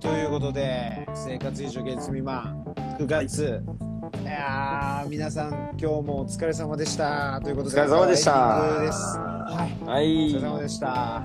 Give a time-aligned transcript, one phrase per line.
[0.00, 2.64] ということで、生活以上月未満、
[2.98, 3.62] 9月。
[4.22, 7.40] いやー、皆さん、今日もお疲れ様でした。
[7.42, 8.32] ということで、お疲れ様でした。
[8.32, 9.84] はい。
[9.84, 10.40] はお疲いれ。
[10.40, 11.22] 様でした。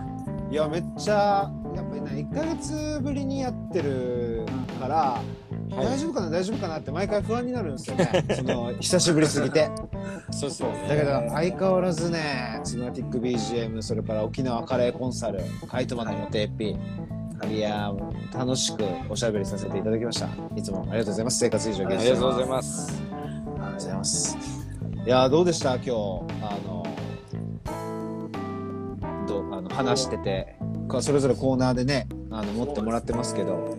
[0.49, 4.46] いや、めっちゃ、やっぱりね、1ヶ月ぶりにやってる
[4.79, 5.44] から、はい
[5.76, 8.26] 大丈夫かな、大丈夫かなって毎回不安になるんですよね。
[8.35, 9.69] その、久しぶりすぎて。
[10.29, 10.69] そうそう。
[10.87, 16.77] だけど、相変わらずね、ツナティック BGM、それから沖縄カレーコンサル、カイトマンのモテエピ、い
[17.59, 20.27] やー、もう楽しくおしゃべりさせていただきました。
[20.55, 21.39] いつもありがとうございます。
[21.39, 22.49] 生活以上あゲストりがとうございす。
[22.49, 23.03] ます。
[23.03, 24.38] ありがとうございます。
[25.05, 25.75] いやー、どうでした？
[25.75, 25.91] 今日、
[26.41, 26.85] あの、
[29.27, 30.55] どうあの話してて、
[30.87, 33.75] こそれぞれコーナーでね、あの持ってもらってますけど、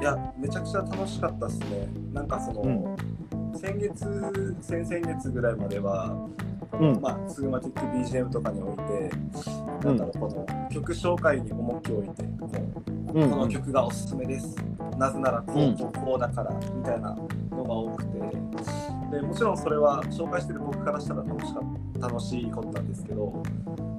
[0.00, 1.88] いや、めちゃくちゃ楽しかったですね。
[2.12, 2.96] なんかその、うん
[3.56, 6.28] 先月、先々月ぐらいまでは、
[6.72, 9.10] うんまあ、スグマティック BGM とかにおいて、
[9.84, 12.48] なんだろう、この曲紹介に重きを置いて、こ
[13.12, 14.56] ううんこの曲がおすすめです。
[14.98, 17.16] なぜならこうこうこうだから、みたいな
[17.50, 18.18] のが多くて、
[19.10, 21.62] でもちろんそれは紹介してる僕からしたら楽しかっ
[22.00, 23.42] た楽しいことなんですけど、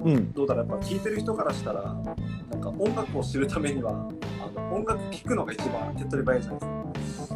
[0.04, 6.60] うん、どうだろう、やっぱ聴いてる人からしたら、なんか音楽を知るためには、あの音楽聴くのが一番手っ取り早いじゃない
[6.94, 7.35] ですか。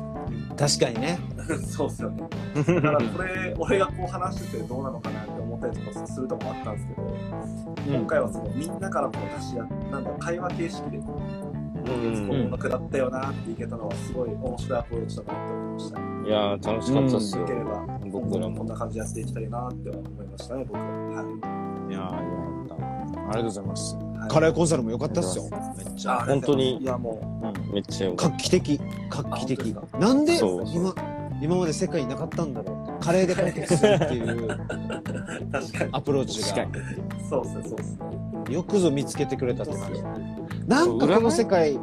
[0.60, 1.18] 確かにね。
[1.66, 2.28] そうっすよね。
[2.54, 15.98] だからこれ、俺がこう話しててどうなのかなって思ったりとかするとこもあったんですけど、今回はそのみんなからこう出し合なんだ会話形式でこう、うんこう音楽だったよなっていけたのはすごい面白いアプローチだなって思いました。
[15.98, 17.52] よいやー、楽しかったっすよけ。
[17.54, 20.84] れば、僕らもこんな感じでやっていきたいなっては思いましたね、僕は。
[20.84, 21.22] は
[21.88, 23.20] いやー、よかった。
[23.20, 24.09] ありがとうございます。
[24.26, 24.28] い。
[24.28, 25.48] カレーコンサルも良かったっすよ。
[25.76, 26.20] めっちゃ。
[26.20, 26.78] あ本当に。
[26.78, 27.70] いやもう。
[27.70, 27.74] ん。
[27.74, 28.80] めっちゃ画期的。
[29.08, 29.76] 画期的。
[29.98, 30.94] なんでそう今
[31.42, 33.04] 今まで世界になかったんだろうって。
[33.06, 34.48] カレーで解決するっていうう、
[35.50, 35.90] 確かに。
[35.92, 36.48] アプローチが。
[36.48, 36.78] 確か
[37.28, 37.92] そうっすね、そうっす
[38.48, 38.54] ね。
[38.54, 40.02] よくぞ見つけてくれたって感じ。
[40.66, 41.78] なんかこの世界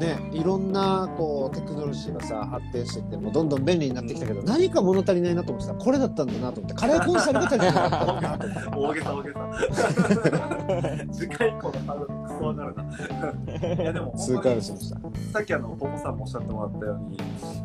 [0.00, 8.46] ねいろんなこうテクノロジーがさ発展してってもうどんどん便利になってきたけど、何か物足りないなと思ってたらこれだったんだなと思ってカレーコンサルが足りなかったんだなと
[8.78, 11.06] 思って大げさ大げさ。
[11.12, 13.82] 次回以降のハードルクソ上がるな。
[13.82, 15.00] いやでも痛感しました
[15.32, 17.18] さっきあのポポさんもおっしゃってもらったように、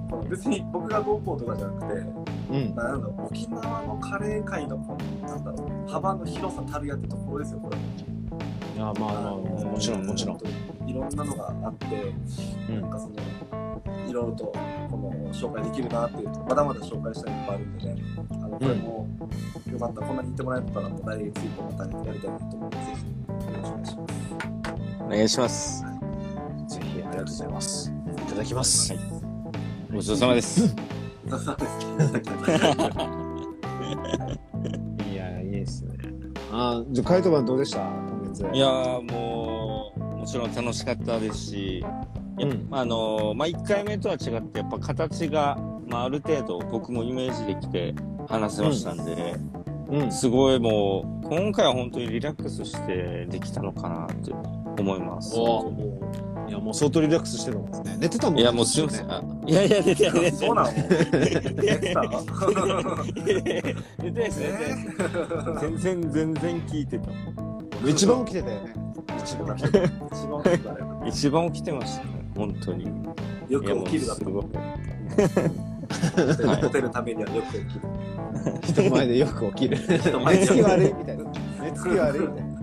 [0.10, 1.94] この別に僕がどうこうとかじゃなくて、
[2.52, 7.78] うんなんだろう沖縄のカレー界のこのなんだろう幅の広さたるやってところですよこれ。
[8.76, 10.38] いやまあまあもちろんもちろん。
[10.88, 11.86] いろんなのがあって、
[12.70, 12.82] うん。
[12.82, 13.16] なんかその
[14.08, 14.46] いろいろと
[14.92, 19.08] この紹介できるなっていうとまだまだ紹介したいいっぱいあるんでね、あのこれも
[19.72, 23.02] よかったらこんなに言ってもらえたら来月以降またやりたいなと思うのでぜひ
[23.48, 24.96] よろしくお願いします。
[25.00, 25.06] た。
[25.06, 25.84] お願いします。
[26.68, 27.92] ぜひありがとうございます。
[27.92, 27.94] い
[28.30, 29.02] ただきます、はい。
[29.94, 30.68] ごちそうさまです。
[30.68, 30.86] そうです。
[35.12, 35.96] いやいいですね。
[36.52, 37.80] あーじゃあカイトマンどうでした？
[38.42, 41.86] 今月いやー、もう、もちろん楽しかったですし、
[42.40, 45.58] うんぱあのーまあ、1回目とは違って、やっぱ形が、
[45.88, 47.96] まあ、ある程度僕もイメージできて
[48.28, 49.36] 話せましたんで、
[49.88, 55.36] うんすごいもう、今回は本当にリラックスしてできたのかなって思います。
[55.38, 55.72] お
[56.48, 59.12] いやもう相当リラックスしてるもんですね寝てたもんねいや、もうすいません。
[59.12, 60.72] あいやいや、出てない、そうなの？
[60.72, 61.66] ない。
[61.66, 62.02] やってた
[64.04, 64.30] 出て。
[65.62, 67.55] 全然、全然聞いてた。
[67.88, 68.74] 一番起きてたよね
[69.24, 69.92] 一番起きてた一
[70.28, 72.86] 番大きいからよ一番起きてましたね、本当に。
[73.48, 74.48] よく起きるだと思す
[76.44, 76.60] ごい。
[76.60, 76.64] う。
[76.64, 77.86] モテるためにはよく起きる。
[78.64, 80.12] 人前でよく起きる寝つ
[80.54, 81.24] き悪いみたいな
[81.62, 82.56] 寝つき悪いみたいな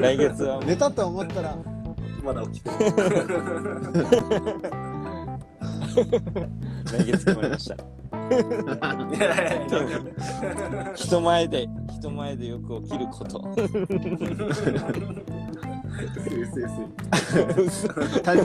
[0.00, 1.54] 来月は寝たと思ったら
[2.24, 2.76] まだ起きてる。
[6.92, 7.76] 来月決まりました。
[10.94, 11.68] 人前で、
[11.98, 13.40] 人前でよく起きること。
[18.22, 18.36] 他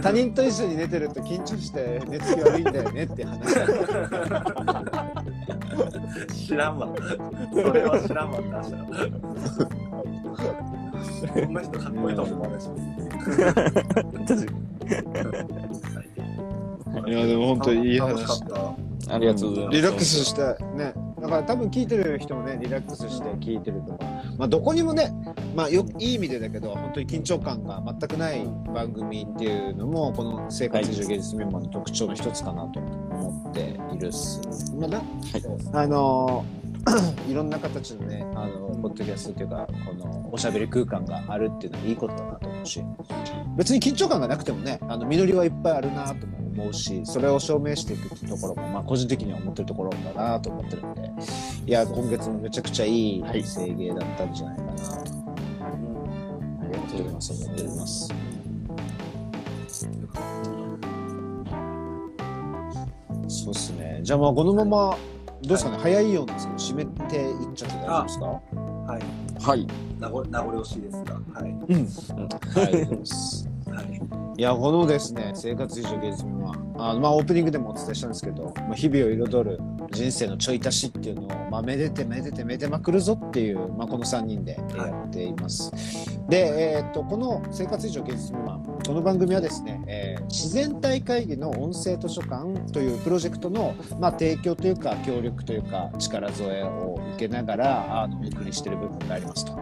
[0.00, 3.40] 他人と一緒に寝てると緊張して寝つき悪いんだよねって話
[6.46, 6.88] 知らんわ。
[7.52, 8.78] それは知らんわって話だ。
[11.34, 12.68] こんな人かっこいいと思わないし。
[17.06, 18.89] いやでも本当にいい話楽しかった。
[19.08, 19.76] ありがとうございます。
[19.76, 20.42] リラックスして
[20.74, 20.94] ね。
[21.20, 24.04] だから多分聞いてる人もねリラックスして聞いてるとか
[24.38, 25.12] まあどこにもね
[25.54, 34.40] まあよいい意味でだけど本当に緊張感が全くない番組っていうのもこの生活以上芸術メンバーの特徴の一つかなと思っているっす。
[34.76, 35.02] まあな。
[35.74, 36.44] あの
[37.28, 42.82] いろんな形のねあのポッドキャストというかこのおしゃべり空間があるっていうのはいいことだなと思うし
[43.56, 51.10] 別に緊張感がなくてもねあの実りはいっぱいあるなとも思うしそれを証明していくっていうところも、まあ、個人的には思ってるところだなと思ってるんで
[51.66, 54.72] いや今月もめちゃくちゃいい制芸だったんじゃないかな。
[54.72, 55.04] と、はい、
[56.64, 57.32] ありがとうございます。
[57.32, 58.08] 思っております。
[63.28, 64.00] そうっすね。
[64.02, 68.26] じゃあまあこのまま、はいどうですかね、早いようですけど、締めていっちゃって大丈夫ですか？
[68.26, 69.02] はい。
[69.42, 69.66] はい。
[69.98, 71.50] 名残名残惜しいですが、はい。
[71.50, 71.88] うん。
[72.54, 72.74] はい。
[73.74, 74.00] はい。
[74.36, 76.74] いや、このですね、生活以上芸術未満。
[76.78, 79.58] あのまあ、オープニングでもお伝えしたんですけど、まあ、日々を彩る
[79.92, 85.72] 人生のちょい足しっていうのを、まあ、めでてめでてめでまくるぞっていう、まあ、この3人でやっています。
[86.28, 99.58] で、えーっと、この生活以上芸術未満、この番組はですね、えー自然体会議の音声図書館というプロジェクトの、まあ、提供というか、協力というか、力添えを受けながら、あの、お送りしている部分がありますと。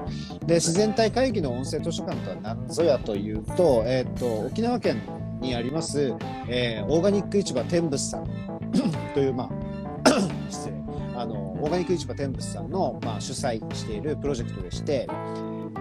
[0.47, 5.01] で、自然体会議の音声図書館とは何ぞやというと、えーっと、沖縄県
[5.41, 6.15] にあります、
[6.49, 8.27] えーオーガニック市場天仏さん
[9.15, 9.51] という、まあ、
[11.61, 15.09] オーガニック市場天仏さんの、まあ、主催しているプロジェクトでして、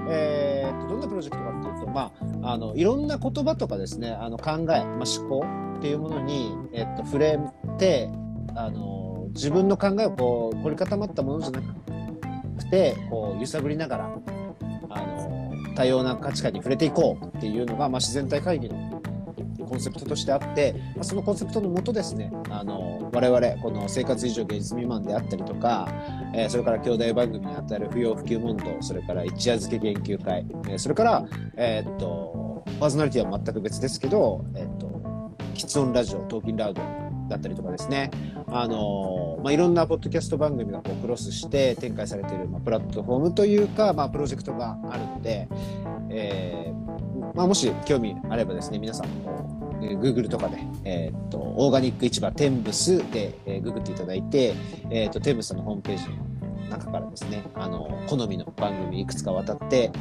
[0.09, 2.11] えーとどんなプロジェクトかっていうと、ま
[2.43, 5.45] あ、あのいろんな言葉とかですねあの考え、まあ、思考
[5.77, 7.39] っていうものに、えっと触れ
[7.77, 8.09] て
[8.55, 14.19] あの自分の考えをこう凝り固まったものじゃなくてこう揺さぶりながら
[14.89, 19.01] あの多様な価値観に触れていこうっていうのが、まあ、自然体会議の
[19.67, 25.87] コンセプトとしてあって、まあ、そのコンセプトのもとですねあの我々この生活以上芸術未満であったりとか、
[26.33, 31.25] えーそれから兄弟番組にあたる不要不急問答それから一夜漬け研究会、えーそれから、
[31.55, 34.87] えーっとパーソナリティは全く別ですけど、えーっと
[35.53, 36.81] 喫音ラジオトーキンラウド
[37.27, 38.11] だったりとかですね。
[38.47, 45.49] あのまあ、いろんなポッドキャスト番組がこうクロスして展開されている、まあ、プラットフォームというか、まあ、プロジェクトがあるので、
[46.09, 54.53] えーまあ、もし興味あればですね皆さんも Google とかで、えーっとオーガニック市場テンブスで、えーググっていただいて、
[54.89, 56.15] えーっとテンブスさんのホームページの
[56.69, 59.91] 中からですねあの好みの番組いくつか渡って、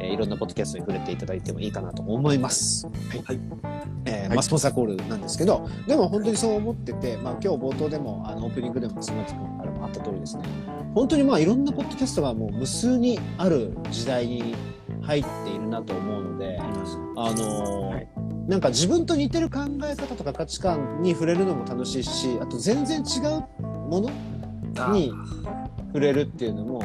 [0.00, 2.86] えーいろんなポッドキャストに触れていただいてもいいかなと思います。
[2.86, 3.22] はい。
[3.24, 3.40] はい。
[4.04, 10.44] えーまあ、スポンサーコールなんですけど、でも本当にそう思ってて、まあ、今日冒頭でもあのオープニングでも菅松君からもあった通りですね
[10.94, 14.54] 本当にまあいろんなポッドキャストがもう無数にある時代に
[15.02, 18.08] 入っているなと思うので、あのーはい
[18.48, 24.10] なんか自分と似てる考え方とか価値観に触れるのも楽しいしあと全然違うもの
[24.78, 25.12] あに
[25.88, 26.82] 触れるっていうのも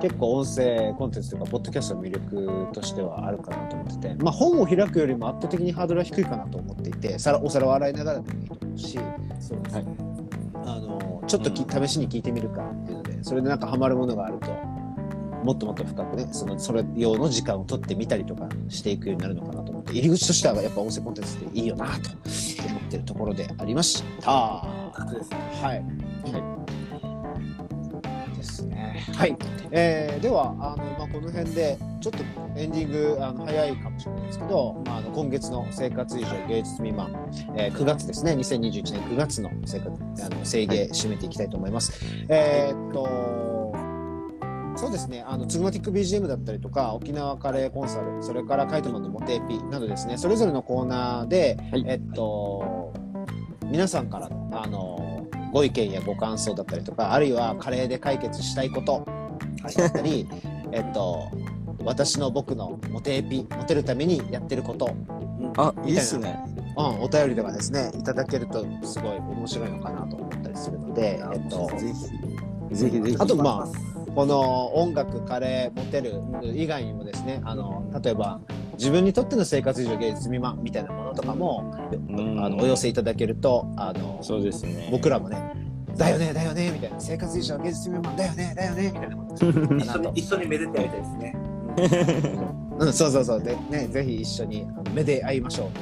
[0.00, 8.98] 結構音声コンテンツとかポッドキャストの魅力としてはあるかなと思ってて、まあ、本を開くよりも圧倒的にハードルは低いかなと思っていて皿お皿を洗いながらでもいいと思うし
[9.40, 9.84] そうですね。
[10.64, 14.75] あのちょっとき、試しに聞いてみるかっていうのでそれでなんかハマるものがあると
[15.44, 22.10] もっともっと深くねそのそれ用の時間を取ってみたりとかしていくようになるのかなと思って入り口としてはやっぱ音声コンテンツっていいよなと
[22.68, 24.64] 思ってるところでありました。
[24.98, 25.36] そうですね。
[25.62, 25.84] はい。
[28.36, 29.04] ですね。
[29.14, 29.36] はい。
[29.70, 32.18] えーでは、あの、まあ、この辺で、ちょっと
[32.56, 37.10] エンディング、あの、早いかもしれないですけど、まあ、あの、今月の生活以上芸術未満、
[37.56, 39.90] えー9月ですね、2021年9月の生活、
[40.24, 41.92] あの、制芸締めていきたいと思います。
[42.28, 43.55] えーっと、
[44.76, 52.92] そうですね、あの、ツグマティック BGM だったりとか、沖縄カレーコンサル、それからカイトマンのモテエピなどですね、それぞれのコーナーで、はいえっと、
[53.64, 59.06] 皆さんからの、あの、ご意見やご感想だったりとか、あるいはカレーで解決したいこと
[59.76, 60.28] だったり、
[60.72, 61.30] えっと、
[61.82, 64.94] 私の僕のモテエピ、モテるためにやってること、
[65.56, 66.38] あ、いいっすね。
[66.76, 71.92] うん、お便りとかですね、いただけるとすごい面白いのかなと思ったりするので、えっと、ぜ
[72.70, 72.76] ひ。
[72.76, 73.16] ぜひぜひ。
[73.18, 76.22] あとまあこの音楽、カレー、モテる
[76.54, 78.40] 以外にもですね、あの、例えば、
[78.78, 81.70] 自分にとっての生活以上芸術未満みたいなものとかも、
[82.08, 84.88] うんあの、お寄せいただけると、あの、そうですね。
[84.90, 85.52] 僕らもね、
[85.98, 89.34] だよね、だよね、みたいな、生活以上芸術未満だよね、だよね、みたいなもの
[89.76, 91.36] 一緒に一緒にめでてやりたいですね。
[92.80, 93.42] うん、そうそうそう。
[93.42, 95.80] で、ね、ぜひ一緒にあの目で会いましょうと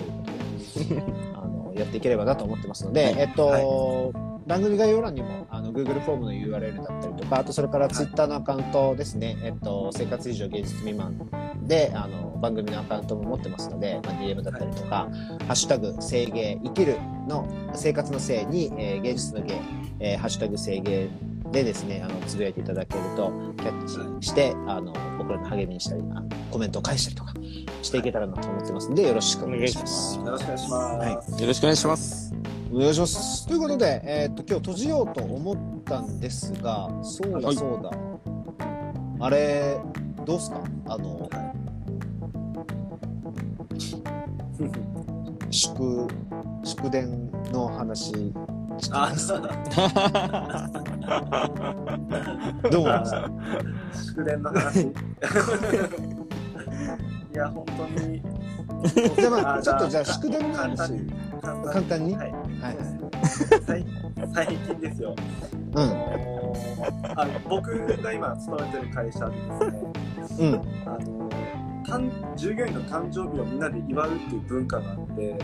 [0.81, 11.19] いうことで、 あの、やっていければなと思ってますので、はいえっと、は番組概要欄にも、あの、Google フォームの URL だったりとか、あとそれから Twitter のアカウントですね、えっと、生活以上芸術未満
[11.63, 15.09] で、あの、番組のアカウントも持ってますので、まあ、DM だったりとか、
[15.47, 16.97] ハッシュタグ、生芸、生きる
[17.27, 19.61] の、生活の生に、えー芸術の芸、
[20.01, 21.09] えーハッシュタグ、生芸
[21.51, 26.03] でですね、あの、つぶやいていただけると、キャッチして、あの、僕らの励みにしたり、
[26.51, 27.33] コメントを返したりとか
[27.81, 30.19] していけたらなと思ってますので、よろしくお願いします。
[30.19, 30.73] よろしくお願いします。
[30.73, 31.07] は
[31.39, 32.54] いよろしくお願いします。
[32.75, 33.47] お願いします。
[33.47, 37.91] ということで、えーっと、今日閉じようと思ったんですが、そうだはいそうだ。
[39.27, 39.79] あれ、
[40.25, 40.61] どうすか？
[40.87, 41.29] あの、
[45.51, 46.09] 祝、
[46.65, 48.33] 祝電の話、
[48.91, 49.13] あ
[52.71, 53.13] どう思います？
[53.13, 53.31] か
[54.17, 54.81] 祝電の話？
[57.33, 58.21] いや、本当に。
[59.17, 61.73] じゃあまあ、あちょっとじゃあじゃあ祝電の話、簡単に。
[61.73, 62.17] 簡単に？
[62.17, 62.35] はい。
[62.65, 62.77] はい。
[62.77, 62.87] はい。
[63.67, 63.85] 最
[64.33, 65.15] 最近ですよ。
[65.75, 66.57] うあの
[67.17, 70.61] あの僕が今勤めてる会社でですね、んうん。
[70.87, 71.31] あの
[71.87, 75.37] 誕従業員の誕生日をみんなで祝うっていう文化があって、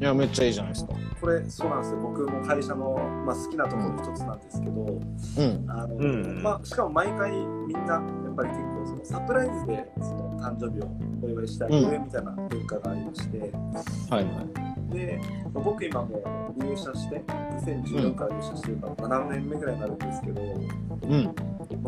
[0.00, 0.94] いやめっちゃいいじゃないですか。
[1.20, 1.98] これそうなんですよ。
[1.98, 2.92] 僕も会社の
[3.26, 5.70] まあ好きなところの一つなんですけど、うん。
[5.70, 10.88] あの、うんまあしかも毎回みんなやっぱり結構そのサプライズでその誕生日を
[11.22, 15.20] お祝いしてあげるみたいな文化がありまして、はいはいで
[15.52, 17.22] 僕今もう入社して
[17.62, 20.54] 2014から入社してるから7年目ぐらいになるんですけど、も
[21.02, 21.24] うん。
[21.24, 21.34] う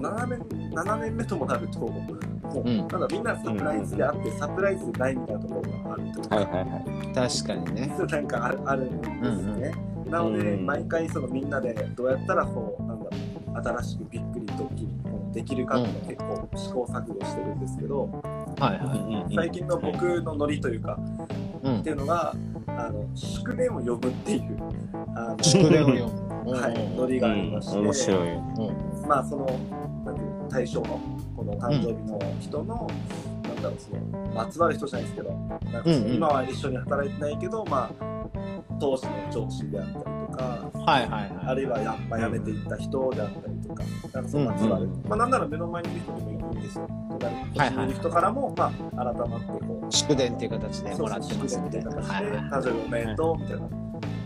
[0.01, 0.39] 7年
[0.71, 2.77] ,7 年目ともなるともう、うん。
[2.79, 7.31] なんかみんなサプライズであって、サプライズでないみたいなところがあるというか、はいはいはい。
[7.31, 7.97] 確かにね。
[7.99, 9.75] なんかあるあるんですね。
[10.11, 13.11] なので、うん毎回そのみんなでどうやったらこうなんだろ
[13.55, 14.89] う新しくびっくりドッキリ
[15.33, 18.07] できるかっていうのを結構試行錯誤してるんですけど、
[18.59, 20.99] はいは最近の僕のノリというか、
[21.63, 21.81] いうん。
[21.81, 22.35] っていうのが
[22.87, 24.43] あの祝電を呼ぶっていう
[25.15, 28.29] あの祝電を読む はい、ノリがありまして、面白い。
[29.07, 29.47] まあその
[30.05, 30.99] なんていう対象の
[31.37, 32.87] この誕生日の人の、
[33.45, 35.31] なんだろうそのまつわる人じゃないですけど
[35.71, 38.11] なんか今は一緒に働いてないけど、まあ
[38.81, 41.31] 当時の上司であったりとかはいはいはい。
[41.47, 43.85] あるいはや,、まあ、辞めていった人であったりとか、
[44.15, 44.93] なんかそのまつわる、うん。
[44.93, 46.89] うんまあなんなら目の前にいる人でもいいんですよ。
[47.19, 47.87] 隣にはいはい。
[47.87, 49.93] いる人からも、まあ改まってこう。
[49.93, 53.71] 祝電っていう形でもらってますみたいな祝電っていう形で、はいはい誕生日おめでとうみたいな、はい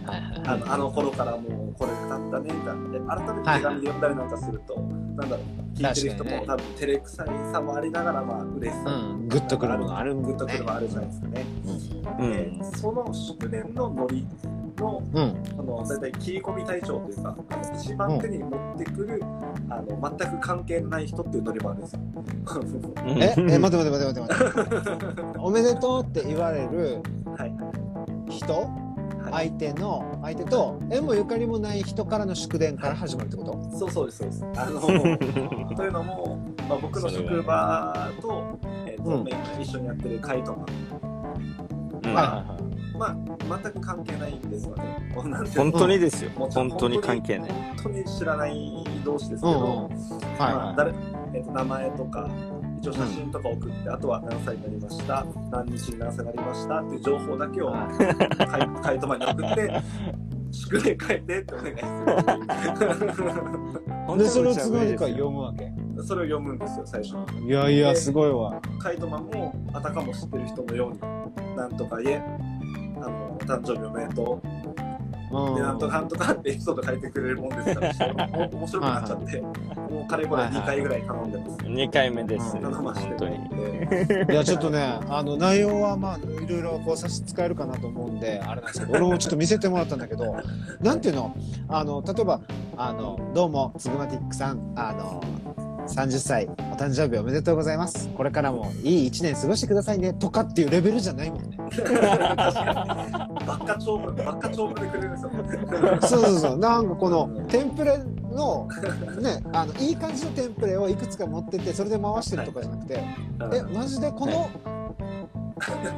[0.06, 2.88] はいあのあの頃からもうこれが経ったねみたいな。
[2.90, 6.44] で改めて手紙で読んだりなんかすると、なんだろう聞いてる人も、ね。
[6.46, 10.28] 多分照れくさいさもありながらまあ嬉しさ、うんグッとくるものあるもんね。
[10.28, 11.46] グッとくるものあるじゃないですかね。
[12.18, 12.64] うでん。
[12.76, 14.26] その祝電のノリ
[14.78, 15.42] のうん。
[15.58, 19.20] あの大体切り込み隊長というかあの一番手に持ってくる、
[19.68, 22.00] あの全く関係ない人っていうノリもあるんですよ。
[23.06, 24.54] え え待って待って待って待って
[25.00, 25.38] 待って。
[25.38, 27.00] おめでとうって言われる
[27.36, 27.54] はい。
[28.28, 28.52] 人
[29.24, 33.78] はい、相手の相手と縁もゆかりもない人からの祝電から始まるってこと？
[33.78, 34.44] そうそうですそうです。
[34.56, 34.80] あの
[35.76, 36.38] というのも、
[36.68, 39.26] まあ、僕の職場と,、えーとうん。
[39.62, 40.66] 一緒にやってるカイトマン
[42.04, 42.14] うん。
[42.14, 42.63] はいはいはい
[42.98, 43.16] まあ、
[43.62, 45.10] 全く関係ないんですよね。
[45.14, 46.30] 本の当にですよ。
[46.36, 47.50] 本当に関係ない。
[47.50, 49.92] 本当に知らない同士ですけど、うんうんはい
[50.38, 50.92] まあは誰
[51.34, 52.28] えーと名前とか、
[52.80, 57.88] 一応写真とか送って、あとは何歳になりました、何日に何歳になりましたっていう情報だけをカ
[58.58, 59.82] イカイトマンに送って、
[60.52, 61.76] 祝電書いてってお願いい
[64.18, 65.64] でそれを都合読むわけ？
[65.64, 66.04] する。
[66.04, 67.46] それを読むんですよ、最初に。
[67.48, 71.00] いやいやすごいわカイトマンもあたかも知ってる人のように、
[71.56, 72.22] なんとか言え、
[72.96, 74.48] あの、誕生日おめでとう、
[75.36, 81.50] うんで、なんとかなんとかってエピソード書いてくれるもんですから、 ちょっとお面白くなっちゃって、もうかれこれ2回ぐらい頼んでます。
[81.58, 82.56] 2回目です。
[82.56, 83.38] うん頼まして本当に。
[83.38, 84.32] に。
[84.32, 90.36] いやちょっとねあの内容はまあいろいろこう差し支えるかなと思うんであれなんですけど俺もちょっと見せてもらったんだけど
[90.80, 91.34] なんていうの？
[91.68, 92.40] あの例えば
[92.76, 95.22] あの「どうもつぐまティックさんあの
[95.86, 98.08] 30歳お誕生日おめでとうございます。
[98.16, 101.56] これからもいい1年過ごしてくださいね」とかっていうレベルじゃないもんね。
[101.56, 101.70] ば
[103.54, 105.30] っか長文、ばっか長文でくれるんですよ。
[106.02, 106.58] そうそうそう。
[106.58, 107.98] なんかこのテンプレ
[108.32, 108.68] の
[109.20, 113.00] ねあのいい感じのテンプレをいくつか持っててそれで回してるとかじゃなくて
[113.52, 114.50] えマジでこの、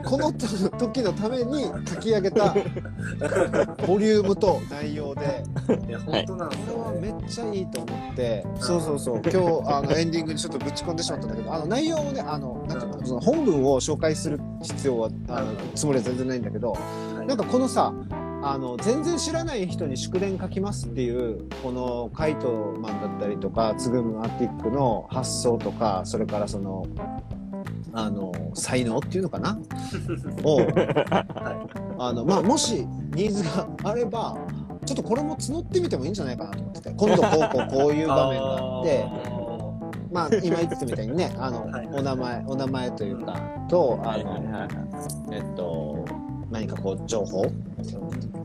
[0.05, 2.53] この時のために書き上げた
[3.87, 5.45] ボリュームと内容で
[5.89, 7.13] いや、本当なんですよ、これはね。
[7.13, 9.23] めっちゃいいと思ってそうそうそう。
[9.23, 9.39] 今日
[9.75, 17.27] あのエンディングにちょっとぶち込んでしまったんだけどあの内容をねあのなんていうのその本文を紹介する必要はあのつもりは全然ないんだけどはい。
[17.27, 17.93] なんかこのさ
[18.43, 26.87] あの全然知らない人に祝電書きますっていうこのカイトマンだったりとかツグムアティックの発想とかそれからその
[27.97, 29.59] あの才能っていうのかな？
[30.45, 34.37] をはあの、まあ、もしニーズがあれば
[34.85, 39.07] ちょっとこれも募ってみてもいいんじゃないかなと思ってて今度こうこうこういう場面があって
[40.13, 44.69] まあ今言ってたみたいにねあのはいお名前お名前というかとあのはいはいはい。
[45.33, 46.05] えっと
[46.51, 47.47] 何かこう情報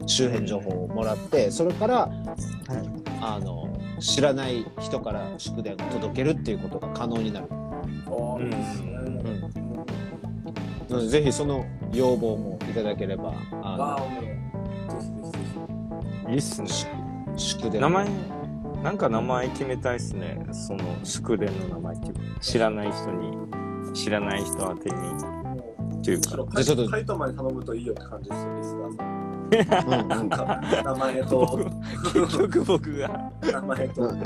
[0.05, 2.09] 周辺情報をもらってそれから
[3.21, 3.67] あの
[3.99, 7.47] 知らない人から祝電を届けるっていうことが可能になる、
[8.11, 8.91] おーいいですね。
[10.89, 13.97] うん、ぜひその要望もいただければわあ
[16.27, 16.67] あ、いいっすね。
[16.67, 18.07] の祝電名前、
[18.83, 20.45] なんか名前決めたいっすね。
[20.51, 24.95] その祝電の名前っていうか知らない人に、知らない人宛てに。
[24.95, 25.41] ひ。
[26.01, 29.30] っていうかじゃあちょっとカイトマンに頼むといいよって感じですよ、リスナーさん。
[29.51, 31.59] うんうなんんか、名前と、
[32.13, 34.23] 結局僕が、名前と、うん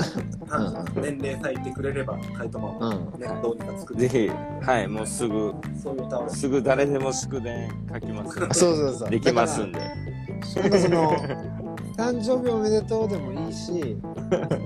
[1.02, 4.30] 年齢さえ言ってくれれば、カイトマンはうんね、どうにか作ってぜひ、
[4.64, 6.30] はい、もうすぐ、そういう歌を。
[6.30, 8.38] すぐ誰でも祝電書きます。
[8.58, 9.80] そうそうそうできますんで。
[10.44, 11.16] その
[11.96, 13.72] 誕生日おめでとうでもいいし、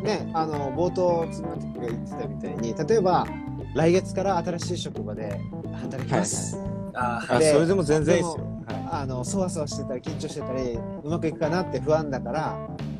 [0.02, 3.26] ね、あの、冒頭、つまてが言ってたみたいに、例えば、
[3.74, 5.40] 来月から新しい職場で
[5.80, 6.58] 働きます。
[6.92, 8.49] ああ、でそれでも全然いいですよ。
[8.90, 12.58] はいあの、そわそわしてたり、緊張してたり、うまくいくかなって不安だから、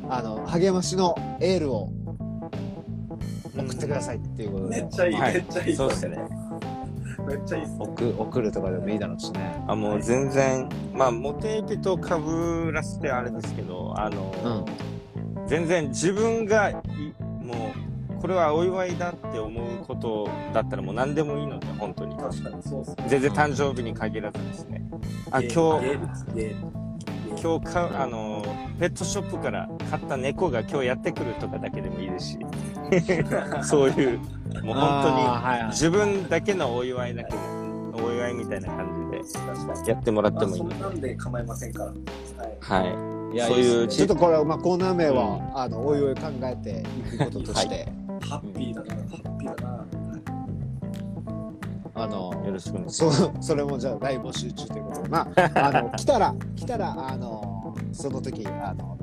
[0.09, 1.89] あの、励ましのエールを
[3.57, 5.75] 送ってくださいっていうことでめっ、ちゃいい、はいめっちゃいい。
[5.75, 6.17] そうですね。
[7.27, 7.77] めっちゃいいっすね。
[7.79, 9.63] 送送るとかでもいいだろうしね。
[9.67, 12.13] あ、もう全然、まあ、モテエピと被
[12.71, 14.65] らせてあれですけど、あの、
[15.35, 15.47] うん。
[15.47, 16.79] 全然自分がい、も
[18.17, 22.15] う、これはお祝いだって思うことだったらもう何でもいいので、本当に。
[22.15, 22.95] 確かにそうっすね。
[23.07, 24.80] 全然誕生日に限らずですね。
[25.31, 25.87] あ、ゲ今日、
[27.41, 28.43] 今日か、あの、
[28.79, 32.39] ペットショップから買った猫が今日やってくるとかだけでもいいですし、
[33.63, 34.19] そういう、
[34.63, 39.91] もう本あーはいはい当に自分だけのお祝いだけの、お祝いみたいな感じで。
[39.91, 41.91] やってもらってまあ、もいいそんなんで構いませんから。
[42.59, 42.83] はい。
[42.83, 43.35] はい。
[43.35, 46.83] いやそういうちょっとこれは、まあ、コーナー名は、あの、おいおい考えて
[47.15, 47.87] いくこととして、
[48.21, 49.85] ハッピーだな、ハッピーだな。
[52.01, 58.97] あの、よろしくお願いしまそう、それもじゃあ大募集中ということで、まあ、 あの、来たら、来たら、あの、その時、あの、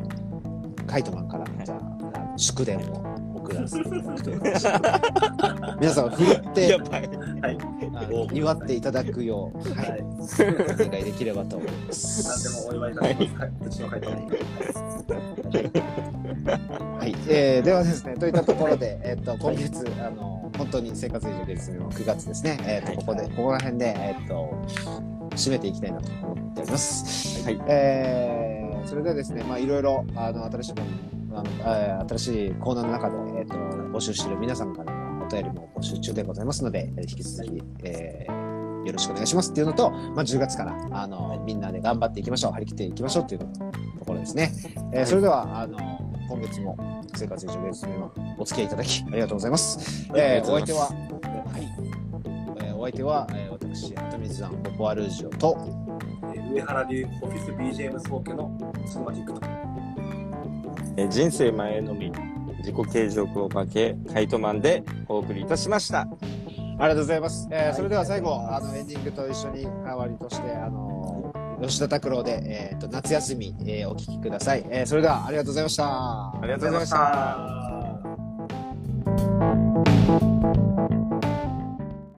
[0.86, 4.70] カイトマンから、じゃあ、祝電を送らせていただくという形で
[5.80, 6.52] 皆さん、振るっす。
[6.54, 6.76] て。
[7.40, 8.36] はい。
[8.36, 10.02] 祝っていただくよう、は、はいい。
[10.02, 12.42] お願いできればと思いま何す。
[12.44, 13.38] でもお祝いいただきます。
[13.38, 13.52] はい。
[13.66, 14.18] うちの会社はい、
[17.28, 24.50] えー、ではですね、といったところで、えっと、今月、あの、本当に生活以上月の9月ですね、えっと、はいここで、ここら辺で、えっと、
[25.32, 27.44] 締めていきたいなと思っております。
[27.44, 27.60] はい。
[27.68, 30.74] えー、それではですね、まあ、いろいろ、あの、新しい
[31.32, 38.48] あの、えー新しいコーナーの中で、えっと、募集している皆さんからのお便りも募集中でございますので、えー引き続き、えー
[38.86, 44.52] よろしくお願いしますっていうのと、まあ、10月から、あの、みんなで頑張っていきましょう、張り切っていきましょうっていうところですね。
[44.92, 46.76] えーそれでは、あの、今月も
[47.16, 50.06] 生活以上月のお付き合いいただきありがとうございます。
[50.14, 52.64] えーお相手は、はい。
[52.66, 55.56] えーお相手は、えー私、鳩水さん、ポポアルージオと、
[56.34, 58.50] えー上原流オフィス BGM 総家の
[58.86, 59.40] スグマキックと。
[60.96, 62.12] えー人生前のみ、
[62.58, 66.00] 自己継続をかけ、カイトマンでお送りいたしました。
[66.80, 67.48] ありがとうございます。
[67.50, 70.87] えーはいそれでは最後、あのエンディングと一緒に代わりとして、あの
[71.62, 75.84] 吉田拓郎で、えー、と夏休み、えーお聞きください、えーそれではありがとうございました。
[75.86, 76.90] ありがとうございまし。
[76.90, 77.57] た。